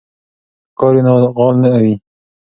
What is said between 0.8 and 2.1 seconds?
وي نو غال نه وي.